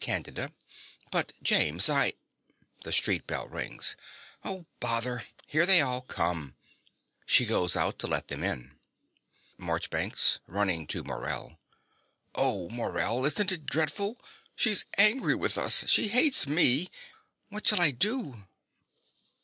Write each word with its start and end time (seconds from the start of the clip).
CANDIDA. 0.00 0.52
But, 1.12 1.34
James, 1.40 1.88
I 1.88 2.14
(The 2.82 2.90
street 2.90 3.28
bell 3.28 3.46
rings.) 3.46 3.94
Oh, 4.44 4.66
bother! 4.80 5.22
Here 5.46 5.66
they 5.66 5.80
all 5.80 6.00
come. 6.00 6.56
(She 7.26 7.46
goes 7.46 7.76
out 7.76 8.00
to 8.00 8.08
let 8.08 8.26
them 8.26 8.42
in.) 8.42 8.80
MARCHBANKS 9.56 10.40
(running 10.48 10.88
to 10.88 11.04
Morell). 11.04 11.60
Oh, 12.34 12.68
Morell, 12.70 13.24
isn't 13.24 13.52
it 13.52 13.66
dreadful? 13.66 14.18
She's 14.56 14.84
angry 14.96 15.36
with 15.36 15.56
us: 15.56 15.84
she 15.88 16.08
hates 16.08 16.48
me. 16.48 16.88
What 17.50 17.64
shall 17.68 17.80
I 17.80 17.92
do? 17.92 18.46